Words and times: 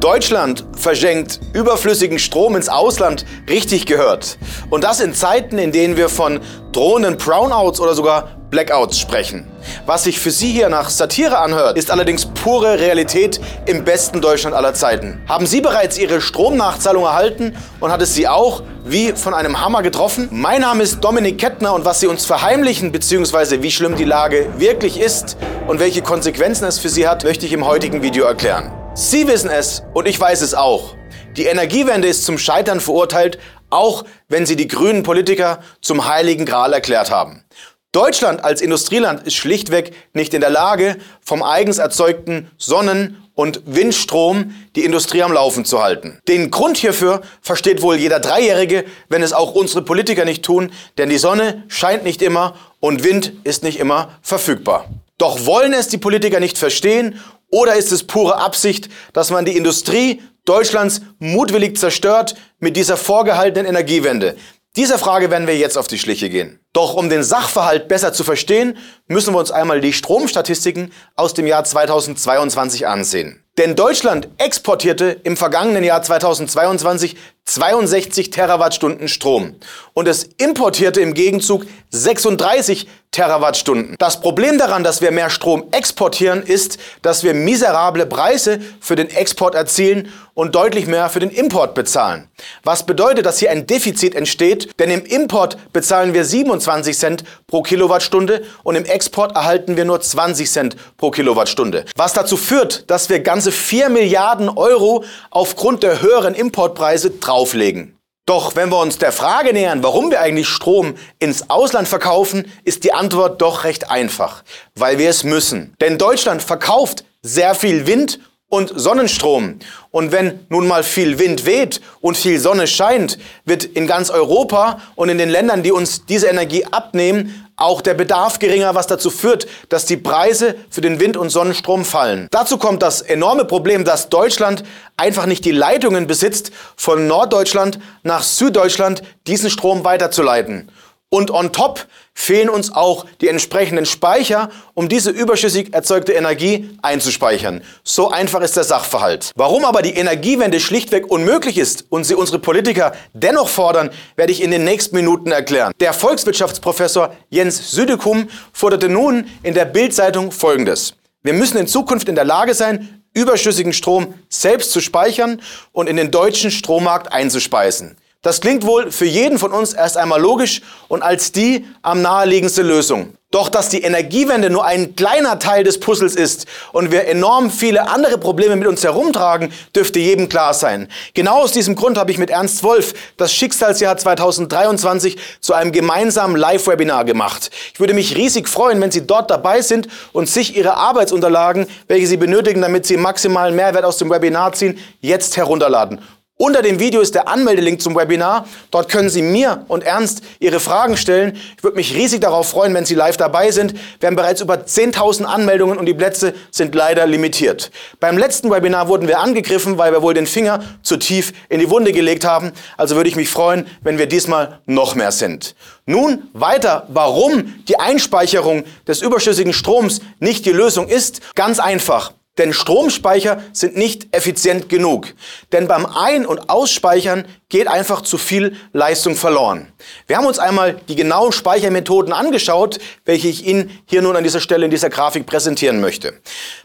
Deutschland 0.00 0.64
verschenkt 0.76 1.40
überflüssigen 1.52 2.20
Strom 2.20 2.54
ins 2.54 2.68
Ausland, 2.68 3.26
richtig 3.48 3.84
gehört. 3.84 4.38
Und 4.70 4.84
das 4.84 5.00
in 5.00 5.12
Zeiten, 5.12 5.58
in 5.58 5.72
denen 5.72 5.96
wir 5.96 6.08
von 6.08 6.38
drohenden 6.70 7.16
Brownouts 7.16 7.80
oder 7.80 7.94
sogar 7.94 8.36
Blackouts 8.50 8.98
sprechen. 8.98 9.50
Was 9.86 10.04
sich 10.04 10.20
für 10.20 10.30
Sie 10.30 10.52
hier 10.52 10.68
nach 10.68 10.88
Satire 10.88 11.38
anhört, 11.38 11.76
ist 11.76 11.90
allerdings 11.90 12.26
pure 12.26 12.78
Realität 12.78 13.40
im 13.66 13.84
besten 13.84 14.20
Deutschland 14.20 14.54
aller 14.54 14.72
Zeiten. 14.72 15.20
Haben 15.28 15.46
Sie 15.46 15.60
bereits 15.60 15.98
Ihre 15.98 16.20
Stromnachzahlung 16.20 17.02
erhalten 17.02 17.56
und 17.80 17.90
hat 17.90 18.00
es 18.00 18.14
Sie 18.14 18.28
auch 18.28 18.62
wie 18.84 19.12
von 19.12 19.34
einem 19.34 19.60
Hammer 19.60 19.82
getroffen? 19.82 20.28
Mein 20.30 20.60
Name 20.60 20.84
ist 20.84 21.00
Dominik 21.00 21.38
Kettner 21.38 21.74
und 21.74 21.84
was 21.84 21.98
Sie 21.98 22.06
uns 22.06 22.24
verheimlichen 22.24 22.92
bzw. 22.92 23.62
wie 23.62 23.72
schlimm 23.72 23.96
die 23.96 24.04
Lage 24.04 24.46
wirklich 24.58 25.00
ist 25.00 25.36
und 25.66 25.80
welche 25.80 26.02
Konsequenzen 26.02 26.66
es 26.66 26.78
für 26.78 26.88
Sie 26.88 27.08
hat, 27.08 27.24
möchte 27.24 27.46
ich 27.46 27.52
im 27.52 27.66
heutigen 27.66 28.00
Video 28.00 28.24
erklären. 28.24 28.77
Sie 29.00 29.28
wissen 29.28 29.48
es 29.48 29.84
und 29.94 30.08
ich 30.08 30.18
weiß 30.18 30.40
es 30.40 30.54
auch. 30.54 30.96
Die 31.36 31.44
Energiewende 31.44 32.08
ist 32.08 32.24
zum 32.24 32.36
Scheitern 32.36 32.80
verurteilt, 32.80 33.38
auch 33.70 34.04
wenn 34.26 34.44
sie 34.44 34.56
die 34.56 34.66
grünen 34.66 35.04
Politiker 35.04 35.60
zum 35.80 36.08
heiligen 36.08 36.44
Gral 36.44 36.72
erklärt 36.72 37.08
haben. 37.08 37.44
Deutschland 37.92 38.42
als 38.42 38.60
Industrieland 38.60 39.24
ist 39.24 39.36
schlichtweg 39.36 39.92
nicht 40.14 40.34
in 40.34 40.40
der 40.40 40.50
Lage, 40.50 40.96
vom 41.20 41.44
eigens 41.44 41.78
erzeugten 41.78 42.50
Sonnen- 42.58 43.22
und 43.36 43.62
Windstrom 43.66 44.52
die 44.74 44.84
Industrie 44.84 45.22
am 45.22 45.32
Laufen 45.32 45.64
zu 45.64 45.80
halten. 45.80 46.20
Den 46.26 46.50
Grund 46.50 46.76
hierfür 46.76 47.22
versteht 47.40 47.82
wohl 47.82 47.94
jeder 47.94 48.18
Dreijährige, 48.18 48.84
wenn 49.08 49.22
es 49.22 49.32
auch 49.32 49.54
unsere 49.54 49.82
Politiker 49.82 50.24
nicht 50.24 50.44
tun, 50.44 50.72
denn 50.98 51.08
die 51.08 51.18
Sonne 51.18 51.62
scheint 51.68 52.02
nicht 52.02 52.20
immer 52.20 52.56
und 52.80 53.04
Wind 53.04 53.32
ist 53.44 53.62
nicht 53.62 53.78
immer 53.78 54.18
verfügbar. 54.22 54.88
Doch 55.18 55.46
wollen 55.46 55.72
es 55.72 55.88
die 55.88 55.98
Politiker 55.98 56.38
nicht 56.38 56.56
verstehen 56.56 57.20
oder 57.50 57.74
ist 57.74 57.92
es 57.92 58.06
pure 58.06 58.36
Absicht, 58.36 58.88
dass 59.12 59.30
man 59.30 59.44
die 59.44 59.56
Industrie 59.56 60.22
Deutschlands 60.44 61.02
mutwillig 61.18 61.76
zerstört 61.76 62.36
mit 62.60 62.76
dieser 62.76 62.96
vorgehaltenen 62.96 63.66
Energiewende? 63.66 64.36
Dieser 64.76 64.98
Frage 64.98 65.30
werden 65.30 65.48
wir 65.48 65.56
jetzt 65.56 65.76
auf 65.76 65.88
die 65.88 65.98
Schliche 65.98 66.30
gehen. 66.30 66.60
Doch 66.72 66.94
um 66.94 67.08
den 67.08 67.24
Sachverhalt 67.24 67.88
besser 67.88 68.12
zu 68.12 68.22
verstehen, 68.22 68.78
müssen 69.08 69.34
wir 69.34 69.40
uns 69.40 69.50
einmal 69.50 69.80
die 69.80 69.92
Stromstatistiken 69.92 70.92
aus 71.16 71.34
dem 71.34 71.48
Jahr 71.48 71.64
2022 71.64 72.86
ansehen. 72.86 73.42
Denn 73.56 73.74
Deutschland 73.74 74.28
exportierte 74.38 75.18
im 75.24 75.36
vergangenen 75.36 75.82
Jahr 75.82 76.00
2022 76.00 77.16
62 77.48 78.28
Terawattstunden 78.28 79.08
Strom 79.08 79.56
und 79.94 80.06
es 80.06 80.24
importierte 80.36 81.00
im 81.00 81.14
Gegenzug 81.14 81.64
36 81.90 82.86
Terawattstunden. 83.10 83.96
Das 83.98 84.20
Problem 84.20 84.58
daran, 84.58 84.84
dass 84.84 85.00
wir 85.00 85.10
mehr 85.12 85.30
Strom 85.30 85.64
exportieren, 85.70 86.42
ist, 86.42 86.78
dass 87.00 87.24
wir 87.24 87.32
miserable 87.32 88.04
Preise 88.04 88.60
für 88.80 88.96
den 88.96 89.08
Export 89.08 89.54
erzielen 89.54 90.12
und 90.34 90.54
deutlich 90.54 90.86
mehr 90.86 91.08
für 91.08 91.18
den 91.18 91.30
Import 91.30 91.74
bezahlen. 91.74 92.28
Was 92.62 92.86
bedeutet, 92.86 93.26
dass 93.26 93.38
hier 93.38 93.50
ein 93.50 93.66
Defizit 93.66 94.14
entsteht, 94.14 94.78
denn 94.78 94.90
im 94.90 95.04
Import 95.04 95.56
bezahlen 95.72 96.14
wir 96.14 96.24
27 96.24 96.96
Cent 96.96 97.24
pro 97.48 97.62
Kilowattstunde 97.62 98.44
und 98.62 98.76
im 98.76 98.84
Export 98.84 99.34
erhalten 99.34 99.76
wir 99.76 99.84
nur 99.84 100.00
20 100.00 100.48
Cent 100.48 100.76
pro 100.96 101.10
Kilowattstunde. 101.10 101.86
Was 101.96 102.12
dazu 102.12 102.36
führt, 102.36 102.88
dass 102.88 103.08
wir 103.08 103.18
ganze 103.20 103.50
4 103.50 103.88
Milliarden 103.88 104.48
Euro 104.48 105.02
aufgrund 105.30 105.82
der 105.82 106.02
höheren 106.02 106.34
Importpreise 106.34 107.18
drauflegen. 107.38 107.94
Doch 108.26 108.56
wenn 108.56 108.68
wir 108.68 108.80
uns 108.80 108.98
der 108.98 109.12
Frage 109.12 109.52
nähern, 109.52 109.82
warum 109.82 110.10
wir 110.10 110.20
eigentlich 110.20 110.48
Strom 110.48 110.96
ins 111.18 111.48
Ausland 111.48 111.88
verkaufen, 111.88 112.52
ist 112.64 112.84
die 112.84 112.92
Antwort 112.92 113.40
doch 113.40 113.64
recht 113.64 113.90
einfach. 113.90 114.42
Weil 114.74 114.98
wir 114.98 115.08
es 115.08 115.24
müssen. 115.24 115.74
Denn 115.80 115.96
Deutschland 115.96 116.42
verkauft 116.42 117.04
sehr 117.22 117.54
viel 117.54 117.86
Wind 117.86 118.20
und 118.48 118.72
Sonnenstrom. 118.74 119.58
Und 119.90 120.12
wenn 120.12 120.46
nun 120.48 120.66
mal 120.66 120.82
viel 120.82 121.18
Wind 121.18 121.44
weht 121.44 121.80
und 122.00 122.16
viel 122.16 122.40
Sonne 122.40 122.66
scheint, 122.66 123.18
wird 123.44 123.64
in 123.64 123.86
ganz 123.86 124.10
Europa 124.10 124.80
und 124.94 125.08
in 125.08 125.18
den 125.18 125.28
Ländern, 125.28 125.62
die 125.62 125.72
uns 125.72 126.06
diese 126.06 126.28
Energie 126.28 126.64
abnehmen, 126.64 127.44
auch 127.56 127.80
der 127.80 127.94
Bedarf 127.94 128.38
geringer, 128.38 128.74
was 128.74 128.86
dazu 128.86 129.10
führt, 129.10 129.48
dass 129.68 129.84
die 129.84 129.96
Preise 129.96 130.54
für 130.70 130.80
den 130.80 131.00
Wind- 131.00 131.16
und 131.16 131.30
Sonnenstrom 131.30 131.84
fallen. 131.84 132.28
Dazu 132.30 132.56
kommt 132.56 132.82
das 132.82 133.02
enorme 133.02 133.44
Problem, 133.44 133.84
dass 133.84 134.08
Deutschland 134.08 134.62
einfach 134.96 135.26
nicht 135.26 135.44
die 135.44 135.50
Leitungen 135.50 136.06
besitzt, 136.06 136.52
von 136.76 137.06
Norddeutschland 137.08 137.80
nach 138.04 138.22
Süddeutschland 138.22 139.02
diesen 139.26 139.50
Strom 139.50 139.84
weiterzuleiten. 139.84 140.70
Und 141.10 141.30
on 141.30 141.52
top 141.52 141.86
fehlen 142.12 142.50
uns 142.50 142.70
auch 142.70 143.06
die 143.22 143.28
entsprechenden 143.28 143.86
Speicher, 143.86 144.50
um 144.74 144.90
diese 144.90 145.10
überschüssig 145.10 145.72
erzeugte 145.72 146.12
Energie 146.12 146.68
einzuspeichern. 146.82 147.62
So 147.82 148.10
einfach 148.10 148.42
ist 148.42 148.56
der 148.56 148.64
Sachverhalt. 148.64 149.32
Warum 149.34 149.64
aber 149.64 149.80
die 149.80 149.94
Energiewende 149.94 150.60
schlichtweg 150.60 151.10
unmöglich 151.10 151.56
ist 151.56 151.86
und 151.88 152.04
sie 152.04 152.14
unsere 152.14 152.38
Politiker 152.38 152.92
dennoch 153.14 153.48
fordern, 153.48 153.88
werde 154.16 154.32
ich 154.32 154.42
in 154.42 154.50
den 154.50 154.64
nächsten 154.64 154.96
Minuten 154.96 155.30
erklären. 155.30 155.72
Der 155.80 155.94
Volkswirtschaftsprofessor 155.94 157.14
Jens 157.30 157.70
Südekum 157.70 158.28
forderte 158.52 158.90
nun 158.90 159.28
in 159.42 159.54
der 159.54 159.64
Bildzeitung 159.64 160.30
Folgendes. 160.30 160.94
Wir 161.22 161.32
müssen 161.32 161.56
in 161.56 161.66
Zukunft 161.66 162.10
in 162.10 162.16
der 162.16 162.24
Lage 162.26 162.52
sein, 162.52 163.02
überschüssigen 163.14 163.72
Strom 163.72 164.14
selbst 164.28 164.72
zu 164.72 164.80
speichern 164.80 165.40
und 165.72 165.88
in 165.88 165.96
den 165.96 166.10
deutschen 166.10 166.50
Strommarkt 166.50 167.10
einzuspeisen. 167.12 167.96
Das 168.22 168.40
klingt 168.40 168.66
wohl 168.66 168.90
für 168.90 169.04
jeden 169.04 169.38
von 169.38 169.52
uns 169.52 169.74
erst 169.74 169.96
einmal 169.96 170.20
logisch 170.20 170.60
und 170.88 171.02
als 171.02 171.30
die 171.30 171.64
am 171.82 172.02
naheliegendste 172.02 172.62
Lösung. 172.62 173.14
Doch 173.30 173.48
dass 173.48 173.68
die 173.68 173.82
Energiewende 173.82 174.50
nur 174.50 174.64
ein 174.64 174.96
kleiner 174.96 175.38
Teil 175.38 175.62
des 175.62 175.78
Puzzles 175.78 176.16
ist 176.16 176.46
und 176.72 176.90
wir 176.90 177.06
enorm 177.06 177.50
viele 177.50 177.88
andere 177.90 178.18
Probleme 178.18 178.56
mit 178.56 178.66
uns 178.66 178.82
herumtragen, 178.82 179.52
dürfte 179.76 180.00
jedem 180.00 180.28
klar 180.28 180.52
sein. 180.52 180.88
Genau 181.14 181.42
aus 181.42 181.52
diesem 181.52 181.76
Grund 181.76 181.96
habe 181.96 182.10
ich 182.10 182.18
mit 182.18 182.30
Ernst 182.30 182.64
Wolf 182.64 182.94
das 183.18 183.32
Schicksalsjahr 183.34 183.98
2023 183.98 185.18
zu 185.40 185.52
einem 185.52 185.70
gemeinsamen 185.70 186.36
Live-Webinar 186.36 187.04
gemacht. 187.04 187.50
Ich 187.74 187.78
würde 187.78 187.94
mich 187.94 188.16
riesig 188.16 188.48
freuen, 188.48 188.80
wenn 188.80 188.90
Sie 188.90 189.06
dort 189.06 189.30
dabei 189.30 189.60
sind 189.60 189.86
und 190.12 190.28
sich 190.28 190.56
Ihre 190.56 190.74
Arbeitsunterlagen, 190.74 191.66
welche 191.86 192.08
Sie 192.08 192.16
benötigen, 192.16 192.62
damit 192.62 192.86
Sie 192.86 192.96
maximalen 192.96 193.54
Mehrwert 193.54 193.84
aus 193.84 193.98
dem 193.98 194.10
Webinar 194.10 194.54
ziehen, 194.54 194.78
jetzt 195.02 195.36
herunterladen. 195.36 196.00
Unter 196.40 196.62
dem 196.62 196.78
Video 196.78 197.00
ist 197.00 197.16
der 197.16 197.26
Anmeldelink 197.26 197.82
zum 197.82 197.96
Webinar. 197.96 198.46
Dort 198.70 198.88
können 198.88 199.10
Sie 199.10 199.22
mir 199.22 199.64
und 199.66 199.82
Ernst 199.82 200.22
Ihre 200.38 200.60
Fragen 200.60 200.96
stellen. 200.96 201.36
Ich 201.56 201.64
würde 201.64 201.76
mich 201.76 201.96
riesig 201.96 202.20
darauf 202.20 202.48
freuen, 202.48 202.72
wenn 202.74 202.84
Sie 202.84 202.94
live 202.94 203.16
dabei 203.16 203.50
sind. 203.50 203.74
Wir 203.98 204.06
haben 204.06 204.14
bereits 204.14 204.40
über 204.40 204.54
10.000 204.54 205.24
Anmeldungen 205.24 205.76
und 205.78 205.86
die 205.86 205.94
Plätze 205.94 206.34
sind 206.52 206.76
leider 206.76 207.08
limitiert. 207.08 207.72
Beim 207.98 208.16
letzten 208.16 208.52
Webinar 208.52 208.86
wurden 208.86 209.08
wir 209.08 209.18
angegriffen, 209.18 209.78
weil 209.78 209.90
wir 209.90 210.00
wohl 210.00 210.14
den 210.14 210.28
Finger 210.28 210.62
zu 210.80 210.96
tief 210.96 211.32
in 211.48 211.58
die 211.58 211.70
Wunde 211.70 211.90
gelegt 211.90 212.24
haben. 212.24 212.52
Also 212.76 212.94
würde 212.94 213.08
ich 213.08 213.16
mich 213.16 213.30
freuen, 213.30 213.66
wenn 213.82 213.98
wir 213.98 214.06
diesmal 214.06 214.60
noch 214.64 214.94
mehr 214.94 215.10
sind. 215.10 215.56
Nun 215.86 216.28
weiter, 216.34 216.86
warum 216.86 217.64
die 217.66 217.80
Einspeicherung 217.80 218.62
des 218.86 219.02
überschüssigen 219.02 219.52
Stroms 219.52 220.02
nicht 220.20 220.46
die 220.46 220.52
Lösung 220.52 220.86
ist. 220.86 221.20
Ganz 221.34 221.58
einfach. 221.58 222.12
Denn 222.38 222.52
Stromspeicher 222.52 223.42
sind 223.52 223.76
nicht 223.76 224.14
effizient 224.14 224.68
genug. 224.68 225.08
Denn 225.52 225.68
beim 225.68 225.84
Ein- 225.84 226.26
und 226.26 226.48
Ausspeichern 226.48 227.26
geht 227.50 227.66
einfach 227.66 228.02
zu 228.02 228.18
viel 228.18 228.56
Leistung 228.74 229.16
verloren. 229.16 229.72
Wir 230.06 230.18
haben 230.18 230.26
uns 230.26 230.38
einmal 230.38 230.74
die 230.88 230.96
genauen 230.96 231.32
Speichermethoden 231.32 232.12
angeschaut, 232.12 232.78
welche 233.06 233.28
ich 233.28 233.46
Ihnen 233.46 233.70
hier 233.86 234.02
nun 234.02 234.16
an 234.16 234.24
dieser 234.24 234.40
Stelle 234.40 234.66
in 234.66 234.70
dieser 234.70 234.90
Grafik 234.90 235.24
präsentieren 235.24 235.80
möchte. 235.80 236.12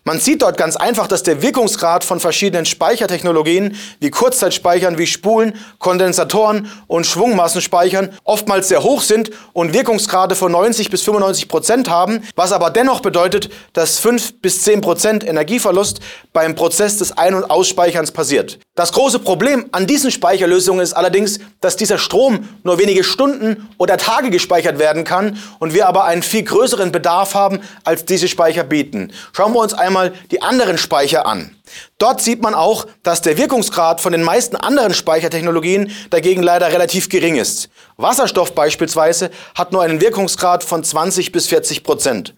Man 0.03 0.19
sieht 0.19 0.41
dort 0.41 0.57
ganz 0.57 0.75
einfach, 0.75 1.07
dass 1.07 1.23
der 1.23 1.41
Wirkungsgrad 1.41 2.03
von 2.03 2.19
verschiedenen 2.19 2.65
Speichertechnologien 2.65 3.77
wie 4.01 4.09
Kurzzeitspeichern, 4.09 4.97
wie 4.97 5.07
Spulen, 5.07 5.53
Kondensatoren 5.79 6.69
und 6.87 7.05
Schwungmassenspeichern 7.05 8.09
oftmals 8.25 8.67
sehr 8.67 8.83
hoch 8.83 9.01
sind 9.01 9.31
und 9.53 9.73
Wirkungsgrade 9.73 10.35
von 10.35 10.51
90 10.51 10.89
bis 10.89 11.03
95 11.03 11.47
Prozent 11.47 11.89
haben, 11.89 12.23
was 12.35 12.51
aber 12.51 12.69
dennoch 12.69 12.99
bedeutet, 12.99 13.49
dass 13.71 13.99
5 13.99 14.41
bis 14.41 14.63
10 14.63 14.81
Prozent 14.81 15.23
Energieverlust 15.63 15.99
beim 16.33 16.55
Prozess 16.55 16.97
des 16.97 17.17
Ein- 17.17 17.35
und 17.35 17.49
Ausspeicherns 17.49 18.11
passiert. 18.11 18.59
Das 18.75 18.91
große 18.91 19.19
Problem 19.19 19.65
an 19.71 19.87
diesen 19.87 20.11
Speicherlösungen 20.11 20.53
Lösung 20.53 20.79
ist 20.81 20.93
allerdings, 20.93 21.39
dass 21.61 21.77
dieser 21.77 21.97
Strom 21.97 22.47
nur 22.63 22.77
wenige 22.77 23.03
Stunden 23.03 23.69
oder 23.77 23.97
Tage 23.97 24.29
gespeichert 24.29 24.77
werden 24.77 25.03
kann 25.03 25.37
und 25.59 25.73
wir 25.73 25.87
aber 25.87 26.05
einen 26.05 26.21
viel 26.21 26.43
größeren 26.43 26.91
Bedarf 26.91 27.33
haben, 27.33 27.59
als 27.83 28.05
diese 28.05 28.27
Speicher 28.27 28.63
bieten. 28.63 29.11
Schauen 29.31 29.53
wir 29.53 29.59
uns 29.59 29.73
einmal 29.73 30.13
die 30.31 30.41
anderen 30.41 30.77
Speicher 30.77 31.25
an. 31.25 31.55
Dort 31.97 32.21
sieht 32.21 32.41
man 32.41 32.53
auch, 32.53 32.85
dass 33.01 33.21
der 33.21 33.37
Wirkungsgrad 33.37 33.99
von 33.99 34.11
den 34.11 34.21
meisten 34.21 34.55
anderen 34.55 34.93
Speichertechnologien 34.93 35.91
dagegen 36.11 36.43
leider 36.43 36.71
relativ 36.71 37.09
gering 37.09 37.35
ist. 37.35 37.69
Wasserstoff 37.97 38.53
beispielsweise 38.53 39.31
hat 39.55 39.71
nur 39.71 39.81
einen 39.81 40.01
Wirkungsgrad 40.01 40.63
von 40.63 40.83
20 40.83 41.31
bis 41.31 41.47
40 41.47 41.83
Prozent. 41.83 42.35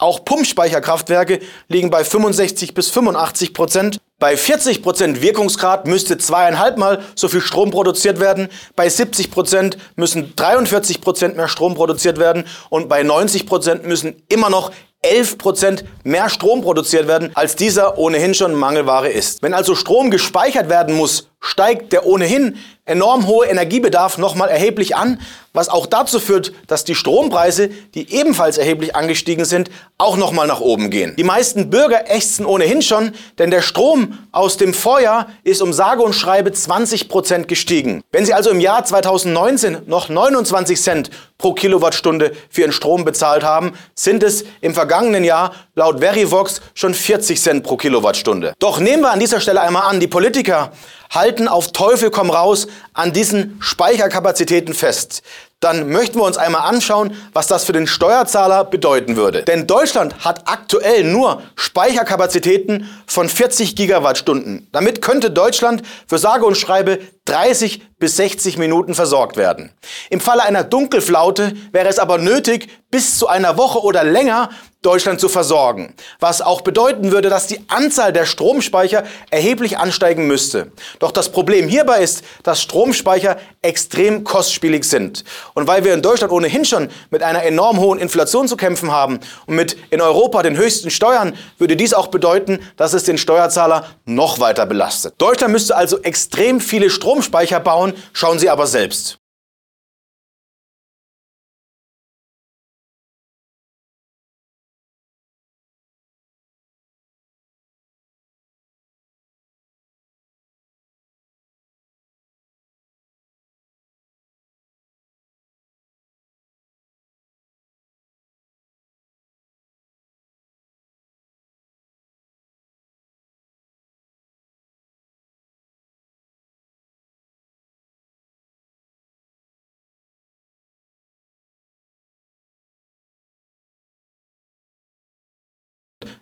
Auch 0.00 0.24
Pumpspeicherkraftwerke 0.24 1.40
liegen 1.66 1.90
bei 1.90 2.04
65 2.04 2.72
bis 2.72 2.88
85 2.88 3.52
Prozent. 3.52 3.98
Bei 4.20 4.36
40 4.36 4.80
Prozent 4.80 5.22
Wirkungsgrad 5.22 5.88
müsste 5.88 6.18
zweieinhalb 6.18 6.76
Mal 6.78 7.02
so 7.16 7.28
viel 7.28 7.40
Strom 7.40 7.72
produziert 7.72 8.20
werden, 8.20 8.48
bei 8.76 8.88
70 8.88 9.32
Prozent 9.32 9.76
müssen 9.96 10.34
43 10.36 11.00
Prozent 11.00 11.36
mehr 11.36 11.48
Strom 11.48 11.74
produziert 11.74 12.18
werden. 12.18 12.44
Und 12.70 12.88
bei 12.88 13.02
90 13.02 13.46
Prozent 13.46 13.86
müssen 13.86 14.22
immer 14.28 14.50
noch 14.50 14.70
11% 15.04 15.84
mehr 16.04 16.28
Strom 16.28 16.62
produziert 16.62 17.08
werden, 17.08 17.30
als 17.34 17.56
dieser 17.56 17.98
ohnehin 17.98 18.34
schon 18.34 18.54
Mangelware 18.54 19.08
ist. 19.08 19.42
Wenn 19.42 19.54
also 19.54 19.74
Strom 19.74 20.10
gespeichert 20.10 20.68
werden 20.68 20.94
muss, 20.94 21.28
steigt 21.40 21.92
der 21.92 22.06
ohnehin 22.06 22.56
enorm 22.88 23.26
hohe 23.26 23.46
Energiebedarf 23.46 24.18
nochmal 24.18 24.48
erheblich 24.48 24.96
an, 24.96 25.20
was 25.52 25.68
auch 25.68 25.86
dazu 25.86 26.20
führt, 26.20 26.52
dass 26.66 26.84
die 26.84 26.94
Strompreise, 26.94 27.68
die 27.94 28.12
ebenfalls 28.14 28.58
erheblich 28.58 28.96
angestiegen 28.96 29.44
sind, 29.44 29.70
auch 29.98 30.16
nochmal 30.16 30.46
nach 30.46 30.60
oben 30.60 30.88
gehen. 30.90 31.14
Die 31.16 31.24
meisten 31.24 31.68
Bürger 31.68 32.10
ächzen 32.10 32.46
ohnehin 32.46 32.80
schon, 32.80 33.12
denn 33.38 33.50
der 33.50 33.62
Strom 33.62 34.18
aus 34.32 34.56
dem 34.56 34.72
Vorjahr 34.72 35.28
ist 35.44 35.60
um 35.60 35.72
sage 35.72 36.02
und 36.02 36.14
schreibe 36.14 36.52
20 36.52 37.08
Prozent 37.08 37.48
gestiegen. 37.48 38.02
Wenn 38.10 38.24
Sie 38.24 38.34
also 38.34 38.50
im 38.50 38.60
Jahr 38.60 38.84
2019 38.84 39.82
noch 39.86 40.08
29 40.08 40.80
Cent 40.80 41.10
pro 41.38 41.52
Kilowattstunde 41.52 42.32
für 42.48 42.62
Ihren 42.62 42.72
Strom 42.72 43.04
bezahlt 43.04 43.42
haben, 43.42 43.72
sind 43.94 44.22
es 44.22 44.44
im 44.60 44.74
vergangenen 44.74 45.24
Jahr 45.24 45.54
laut 45.74 46.00
Verivox 46.00 46.60
schon 46.74 46.94
40 46.94 47.40
Cent 47.40 47.64
pro 47.64 47.76
Kilowattstunde. 47.76 48.54
Doch 48.58 48.80
nehmen 48.80 49.02
wir 49.02 49.10
an 49.10 49.20
dieser 49.20 49.40
Stelle 49.40 49.60
einmal 49.60 49.84
an, 49.84 50.00
die 50.00 50.08
Politiker 50.08 50.72
halten 51.10 51.48
auf 51.48 51.72
Teufel 51.72 52.10
komm 52.10 52.30
raus 52.30 52.66
an 52.92 53.12
diesen 53.12 53.56
Speicherkapazitäten 53.60 54.74
fest 54.74 55.22
dann 55.60 55.90
möchten 55.90 56.18
wir 56.18 56.24
uns 56.24 56.36
einmal 56.36 56.68
anschauen, 56.68 57.16
was 57.32 57.48
das 57.48 57.64
für 57.64 57.72
den 57.72 57.86
Steuerzahler 57.86 58.64
bedeuten 58.64 59.16
würde. 59.16 59.42
Denn 59.42 59.66
Deutschland 59.66 60.24
hat 60.24 60.42
aktuell 60.46 61.02
nur 61.02 61.42
Speicherkapazitäten 61.56 62.88
von 63.06 63.28
40 63.28 63.74
Gigawattstunden. 63.74 64.68
Damit 64.70 65.02
könnte 65.02 65.30
Deutschland 65.30 65.82
für 66.06 66.18
sage 66.18 66.44
und 66.44 66.56
schreibe 66.56 67.00
30 67.24 67.82
bis 67.98 68.16
60 68.16 68.58
Minuten 68.58 68.94
versorgt 68.94 69.36
werden. 69.36 69.72
Im 70.08 70.20
Falle 70.20 70.44
einer 70.44 70.64
Dunkelflaute 70.64 71.52
wäre 71.72 71.88
es 71.88 71.98
aber 71.98 72.18
nötig, 72.18 72.68
bis 72.90 73.18
zu 73.18 73.26
einer 73.26 73.58
Woche 73.58 73.82
oder 73.82 74.04
länger 74.04 74.50
Deutschland 74.80 75.18
zu 75.18 75.28
versorgen, 75.28 75.94
was 76.20 76.40
auch 76.40 76.60
bedeuten 76.60 77.10
würde, 77.10 77.28
dass 77.28 77.48
die 77.48 77.60
Anzahl 77.68 78.12
der 78.12 78.26
Stromspeicher 78.26 79.02
erheblich 79.28 79.76
ansteigen 79.76 80.28
müsste. 80.28 80.70
Doch 81.00 81.10
das 81.10 81.32
Problem 81.32 81.68
hierbei 81.68 82.00
ist, 82.00 82.22
dass 82.44 82.62
Stromspeicher 82.62 83.38
extrem 83.60 84.22
kostspielig 84.22 84.84
sind. 84.84 85.24
Und 85.58 85.66
weil 85.66 85.82
wir 85.82 85.92
in 85.92 86.02
Deutschland 86.02 86.32
ohnehin 86.32 86.64
schon 86.64 86.88
mit 87.10 87.24
einer 87.24 87.42
enorm 87.42 87.80
hohen 87.80 87.98
Inflation 87.98 88.46
zu 88.46 88.56
kämpfen 88.56 88.92
haben 88.92 89.18
und 89.46 89.56
mit 89.56 89.76
in 89.90 90.00
Europa 90.00 90.44
den 90.44 90.56
höchsten 90.56 90.88
Steuern, 90.88 91.34
würde 91.58 91.74
dies 91.74 91.94
auch 91.94 92.06
bedeuten, 92.06 92.60
dass 92.76 92.92
es 92.92 93.02
den 93.02 93.18
Steuerzahler 93.18 93.84
noch 94.04 94.38
weiter 94.38 94.66
belastet. 94.66 95.14
Deutschland 95.18 95.52
müsste 95.52 95.74
also 95.74 96.00
extrem 96.02 96.60
viele 96.60 96.90
Stromspeicher 96.90 97.58
bauen, 97.58 97.92
schauen 98.12 98.38
Sie 98.38 98.48
aber 98.48 98.68
selbst. 98.68 99.17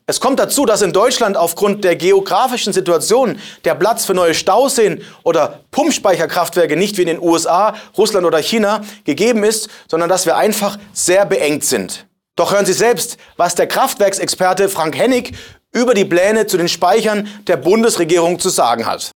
Es 0.09 0.21
kommt 0.21 0.39
dazu, 0.39 0.67
dass 0.67 0.83
in 0.83 0.93
Deutschland 0.93 1.37
aufgrund 1.37 1.83
der 1.83 1.97
geografischen 1.97 2.73
Situation 2.73 3.41
der 3.65 3.75
Platz 3.75 4.05
für 4.05 4.15
neue 4.15 4.35
Stauseen 4.35 5.03
oder 5.25 5.65
Pumpspeicherkraftwerke 5.73 6.77
nicht 6.77 6.97
wie 6.97 7.03
in 7.03 7.09
den 7.09 7.21
USA, 7.21 7.75
Russland 7.99 8.25
oder 8.25 8.39
China 8.39 8.83
gegeben 9.03 9.43
ist, 9.43 9.69
sondern 9.89 10.09
dass 10.09 10.25
wir 10.25 10.37
einfach 10.37 10.79
sehr 10.93 11.27
beengt 11.27 11.65
sind. 11.65 12.07
Doch 12.37 12.53
hören 12.53 12.67
Sie 12.67 12.73
selbst, 12.73 13.17
was 13.37 13.57
der 13.57 13.67
Kraftwerksexperte 13.67 14.69
Frank 14.69 14.97
Hennig 14.97 15.33
über 15.73 15.93
die 15.93 16.05
Pläne 16.05 16.47
zu 16.47 16.57
den 16.57 16.69
Speichern 16.69 17.27
der 17.49 17.57
Bundesregierung 17.57 18.39
zu 18.39 18.49
sagen 18.49 18.87
hat. 18.87 19.11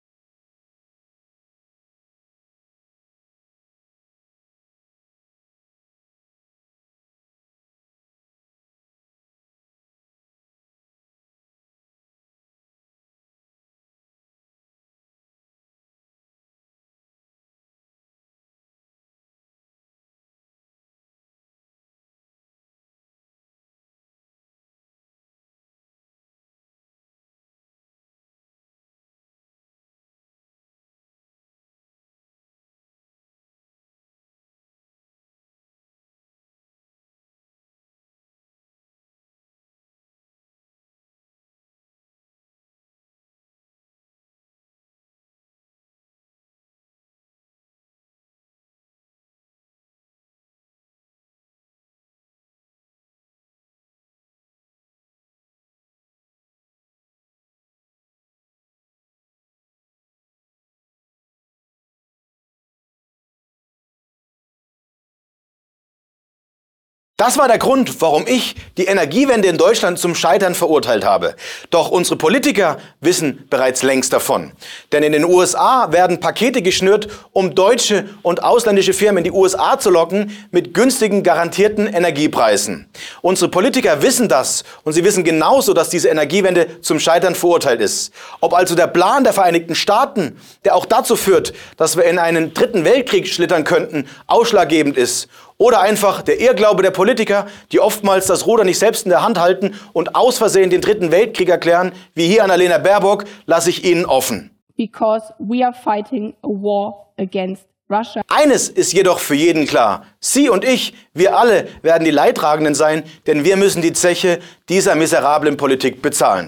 Das 67.21 67.37
war 67.37 67.49
der 67.49 67.59
Grund, 67.59 68.01
warum 68.01 68.29
ich 68.29 68.55
die 68.77 68.85
Energiewende 68.85 69.49
in 69.49 69.59
Deutschland 69.59 69.99
zum 69.99 70.15
Scheitern 70.15 70.55
verurteilt 70.55 71.05
habe. 71.05 71.35
Doch 71.71 71.91
unsere 71.91 72.15
Politiker 72.15 72.79
wissen 73.01 73.45
bereits 73.51 73.83
längst 73.83 74.13
davon. 74.13 74.53
Denn 74.93 75.03
in 75.03 75.11
den 75.11 75.25
USA 75.25 75.91
werden 75.91 76.21
Pakete 76.21 76.63
geschnürt, 76.63 77.09
um 77.33 77.57
deutsche 77.57 78.09
und 78.23 78.45
ausländische 78.45 78.93
Firmen 78.93 79.25
in 79.25 79.33
die 79.33 79.37
USA 79.37 79.81
zu 79.81 79.91
locken 79.91 80.31
mit 80.53 80.75
günstigen 80.75 81.25
garantierten 81.25 81.89
Energiepreisen. 81.89 82.89
Unsere 83.21 83.51
Politiker 83.51 84.01
wissen 84.01 84.29
das 84.29 84.63
und 84.85 84.93
sie 84.93 85.03
wissen 85.03 85.25
genauso, 85.25 85.75
dass 85.75 85.91
diese 85.91 86.11
Energiewende 86.11 86.81
zum 86.83 87.01
Scheitern 87.01 87.35
verurteilt 87.35 87.81
ist. 87.81 88.13
Ob 88.39 88.55
also 88.55 88.77
der 88.77 88.87
Plan 88.87 89.25
der 89.25 89.33
Vereinigten 89.33 89.75
Staaten, 89.75 90.37
der 90.65 90.77
auch 90.77 90.87
dazu 90.87 91.17
führt, 91.17 91.53
dass 91.79 91.97
wir 91.97 92.05
in 92.05 92.21
einen 92.21 92.55
dritten 92.55 92.85
Weltkrieg 92.85 93.27
schlittern 93.27 93.65
könnten, 93.65 94.07
ausschlaggebend 94.29 94.97
ist 94.97 95.29
oder 95.59 95.81
einfach 95.81 96.23
der 96.23 96.41
Irrglaube 96.41 96.83
der 96.83 96.93
Politiker, 96.93 97.47
die 97.73 97.81
oftmals 97.81 98.27
das 98.27 98.47
Ruder 98.47 98.65
nicht 98.65 98.79
selbst 98.79 99.05
in 99.05 99.11
der 99.11 99.23
Hand 99.23 99.39
halten 99.39 99.75
und 99.93 100.15
aus 100.15 100.39
Versehen 100.39 100.71
den 100.71 100.81
dritten 100.81 101.11
Weltkrieg 101.11 101.49
erklären, 101.49 101.93
wie 102.15 102.27
hier 102.27 102.45
Annalena 102.45 102.79
Baerbock, 102.79 103.25
lasse 103.47 103.71
ich 103.71 103.85
Ihnen 103.85 104.07
offen. 104.07 104.51
Because 104.77 105.35
we 105.39 105.65
are 105.65 105.75
fighting 105.75 106.35
a 106.43 106.49
war 106.49 107.11
against 107.19 107.65
Russia. 107.91 108.23
Eines 108.29 108.69
ist 108.69 108.93
jedoch 108.93 109.19
für 109.19 109.35
jeden 109.35 109.67
klar. 109.67 110.05
Sie 110.21 110.49
und 110.49 110.65
ich, 110.65 110.95
wir 111.15 111.37
alle 111.37 111.67
werden 111.83 112.05
die 112.05 112.13
Leidtragenden 112.13 112.75
sein, 112.75 113.03
denn 113.27 113.45
wir 113.45 113.57
müssen 113.57 113.83
die 113.83 113.93
Zeche 113.93 114.39
dieser 114.69 114.95
miserablen 114.95 115.57
Politik 115.57 116.01
bezahlen. 116.01 116.47